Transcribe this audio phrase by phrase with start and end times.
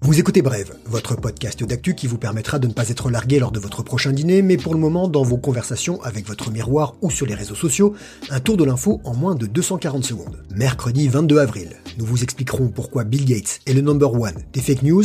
[0.00, 3.52] Vous écoutez Brève, votre podcast d'actu qui vous permettra de ne pas être largué lors
[3.52, 7.10] de votre prochain dîner, mais pour le moment, dans vos conversations avec votre miroir ou
[7.10, 7.94] sur les réseaux sociaux,
[8.30, 10.42] un tour de l'info en moins de 240 secondes.
[10.54, 11.68] Mercredi 22 avril,
[11.98, 15.04] nous vous expliquerons pourquoi Bill Gates est le number one des fake news,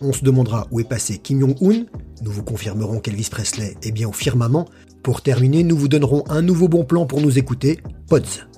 [0.00, 1.84] on se demandera où est passé Kim Jong-un,
[2.22, 4.66] nous vous confirmerons qu'Elvis Presley est bien au firmament,
[5.02, 7.78] pour terminer, nous vous donnerons un nouveau bon plan pour nous écouter,
[8.08, 8.51] Pods.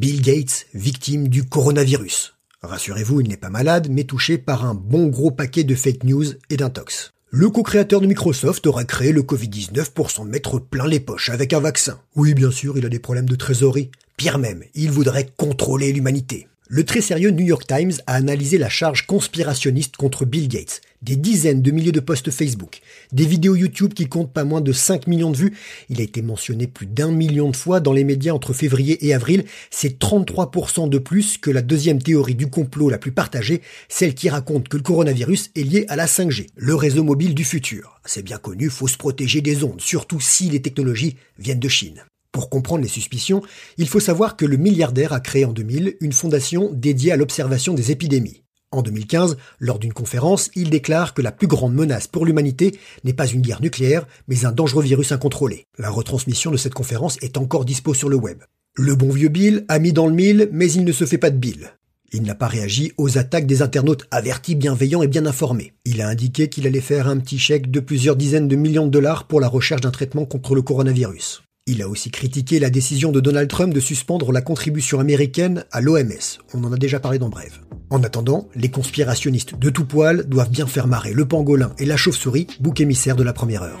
[0.00, 2.34] Bill Gates, victime du coronavirus.
[2.62, 6.24] Rassurez-vous, il n'est pas malade, mais touché par un bon gros paquet de fake news
[6.48, 7.12] et d'intox.
[7.28, 11.52] Le co-créateur de Microsoft aura créé le Covid-19 pour s'en mettre plein les poches avec
[11.52, 12.00] un vaccin.
[12.16, 13.90] Oui, bien sûr, il a des problèmes de trésorerie.
[14.16, 16.48] Pire même, il voudrait contrôler l'humanité.
[16.66, 21.16] Le très sérieux New York Times a analysé la charge conspirationniste contre Bill Gates, des
[21.16, 22.80] dizaines de milliers de posts Facebook,
[23.12, 25.56] des vidéos YouTube qui comptent pas moins de 5 millions de vues.
[25.88, 29.14] Il a été mentionné plus d'un million de fois dans les médias entre février et
[29.14, 29.44] avril.
[29.70, 34.28] C'est 33% de plus que la deuxième théorie du complot la plus partagée, celle qui
[34.28, 38.00] raconte que le coronavirus est lié à la 5G, le réseau mobile du futur.
[38.04, 42.04] C'est bien connu, faut se protéger des ondes, surtout si les technologies viennent de Chine.
[42.32, 43.42] Pour comprendre les suspicions,
[43.76, 47.74] il faut savoir que le milliardaire a créé en 2000 une fondation dédiée à l'observation
[47.74, 48.44] des épidémies.
[48.72, 53.12] En 2015, lors d'une conférence, il déclare que la plus grande menace pour l'humanité n'est
[53.12, 55.66] pas une guerre nucléaire, mais un dangereux virus incontrôlé.
[55.76, 58.38] La retransmission de cette conférence est encore dispo sur le web.
[58.76, 61.30] Le bon vieux Bill a mis dans le mille, mais il ne se fait pas
[61.30, 61.72] de Bill.
[62.12, 65.72] Il n'a pas réagi aux attaques des internautes avertis, bienveillants et bien informés.
[65.84, 68.90] Il a indiqué qu'il allait faire un petit chèque de plusieurs dizaines de millions de
[68.90, 71.42] dollars pour la recherche d'un traitement contre le coronavirus.
[71.66, 75.80] Il a aussi critiqué la décision de Donald Trump de suspendre la contribution américaine à
[75.80, 76.38] l'OMS.
[76.54, 77.58] On en a déjà parlé dans Brève.
[77.90, 81.96] En attendant, les conspirationnistes de tout poil doivent bien faire marrer le pangolin et la
[81.96, 83.80] chauve-souris, bouc émissaire de la première heure.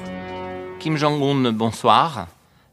[0.80, 2.26] Kim Jong-un, bonsoir.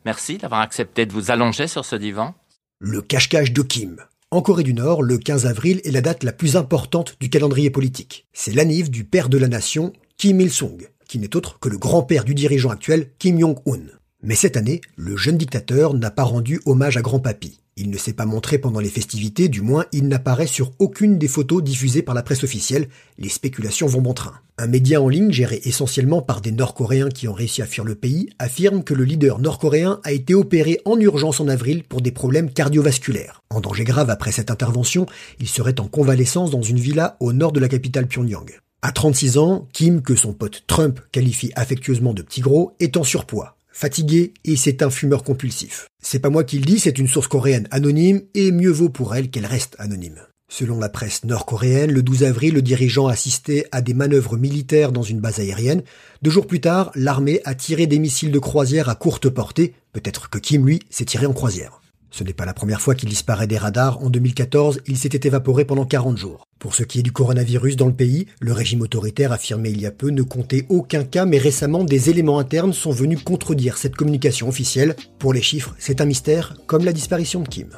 [0.04, 2.34] Merci d'avoir accepté de vous allonger sur ce divan.
[2.80, 3.98] Le cache-cache de Kim.
[4.32, 7.70] En Corée du Nord, le 15 avril est la date la plus importante du calendrier
[7.70, 8.26] politique.
[8.34, 12.24] C'est l'anniv du père de la nation, Kim Il-sung, qui n'est autre que le grand-père
[12.24, 13.98] du dirigeant actuel, Kim Jong-un.
[14.24, 17.60] Mais cette année, le jeune dictateur n'a pas rendu hommage à grand-papy.
[17.80, 21.28] Il ne s'est pas montré pendant les festivités, du moins il n'apparaît sur aucune des
[21.28, 22.88] photos diffusées par la presse officielle,
[23.20, 24.34] les spéculations vont bon train.
[24.58, 27.94] Un média en ligne géré essentiellement par des Nord-Coréens qui ont réussi à fuir le
[27.94, 32.12] pays affirme que le leader nord-coréen a été opéré en urgence en avril pour des
[32.12, 33.44] problèmes cardiovasculaires.
[33.52, 35.06] En danger grave après cette intervention,
[35.40, 38.60] il serait en convalescence dans une villa au nord de la capitale Pyongyang.
[38.82, 43.04] À 36 ans, Kim, que son pote Trump qualifie affectueusement de petit gros, est en
[43.04, 45.88] surpoids fatigué et c'est un fumeur compulsif.
[46.02, 49.14] C'est pas moi qui le dis, c'est une source coréenne anonyme et mieux vaut pour
[49.14, 50.20] elle qu'elle reste anonyme.
[50.50, 55.04] Selon la presse nord-coréenne, le 12 avril, le dirigeant assistait à des manœuvres militaires dans
[55.04, 55.84] une base aérienne.
[56.24, 59.76] Deux jours plus tard, l'armée a tiré des missiles de croisière à courte portée.
[59.94, 61.82] Peut-être que Kim, lui, s'est tiré en croisière.
[62.10, 64.02] Ce n'est pas la première fois qu'il disparaît des radars.
[64.02, 66.47] En 2014, il s'était évaporé pendant 40 jours.
[66.60, 69.86] Pour ce qui est du coronavirus dans le pays, le régime autoritaire affirmé il y
[69.86, 73.96] a peu ne comptait aucun cas, mais récemment des éléments internes sont venus contredire cette
[73.96, 74.96] communication officielle.
[75.20, 77.70] Pour les chiffres, c'est un mystère, comme la disparition de Kim.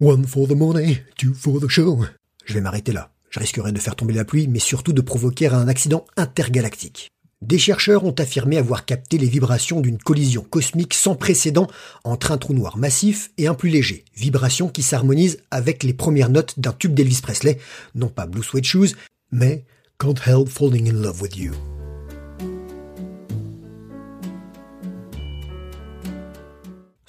[0.00, 2.04] One for the money, two for the show.
[2.44, 3.10] Je vais m'arrêter là.
[3.30, 7.10] Je risquerais de faire tomber la pluie, mais surtout de provoquer un accident intergalactique.
[7.42, 11.68] Des chercheurs ont affirmé avoir capté les vibrations d'une collision cosmique sans précédent
[12.04, 16.28] entre un trou noir massif et un plus léger, vibrations qui s'harmonisent avec les premières
[16.28, 17.58] notes d'un tube d'Elvis Presley,
[17.94, 18.94] non pas Blue Sweat Shoes,
[19.32, 19.64] mais
[19.98, 21.52] Can't Help Falling in Love with You.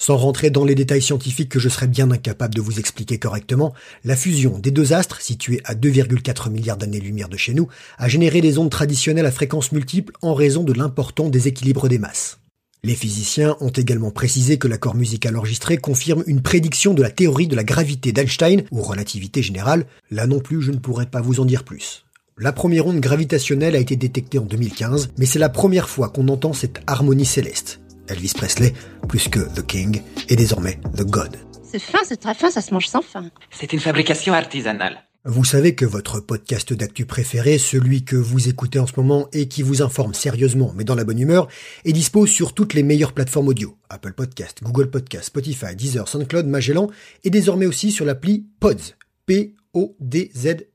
[0.02, 3.72] Sans rentrer dans les détails scientifiques que je serais bien incapable de vous expliquer correctement,
[4.04, 7.68] la fusion des deux astres, situés à 2,4 milliards d'années-lumière de chez nous,
[7.98, 12.40] a généré des ondes traditionnelles à fréquences multiples en raison de l'important déséquilibre des masses.
[12.82, 17.46] Les physiciens ont également précisé que l'accord musical enregistré confirme une prédiction de la théorie
[17.46, 19.86] de la gravité d'Einstein ou relativité générale.
[20.10, 22.06] Là non plus, je ne pourrais pas vous en dire plus.
[22.38, 26.26] La première onde gravitationnelle a été détectée en 2015, mais c'est la première fois qu'on
[26.26, 27.81] entend cette harmonie céleste.
[28.08, 28.72] Elvis Presley,
[29.08, 31.36] plus que The King, est désormais The God.
[31.62, 33.30] C'est fin, c'est très fin, ça se mange sans fin.
[33.50, 35.02] C'est une fabrication artisanale.
[35.24, 39.46] Vous savez que votre podcast d'actu préféré, celui que vous écoutez en ce moment et
[39.46, 41.46] qui vous informe sérieusement mais dans la bonne humeur,
[41.84, 43.78] est dispo sur toutes les meilleures plateformes audio.
[43.88, 46.90] Apple Podcast, Google Podcast, Spotify, Deezer, SoundCloud, Magellan
[47.22, 48.96] et désormais aussi sur l'appli Pods.
[49.26, 50.66] P-O-D-Z.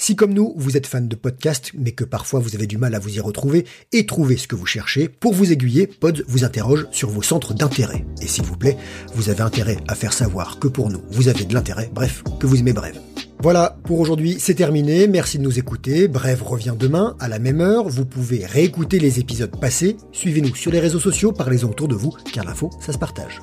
[0.00, 2.94] Si comme nous, vous êtes fan de podcasts, mais que parfois vous avez du mal
[2.94, 6.44] à vous y retrouver et trouver ce que vous cherchez, pour vous aiguiller, Pod vous
[6.44, 8.06] interroge sur vos centres d'intérêt.
[8.22, 8.76] Et s'il vous plaît,
[9.14, 12.46] vous avez intérêt à faire savoir que pour nous, vous avez de l'intérêt, bref, que
[12.46, 13.00] vous aimez Brève.
[13.40, 17.60] Voilà, pour aujourd'hui c'est terminé, merci de nous écouter, Brève revient demain à la même
[17.60, 21.94] heure, vous pouvez réécouter les épisodes passés, suivez-nous sur les réseaux sociaux, parlez-en autour de
[21.96, 23.40] vous, car l'info, ça se partage.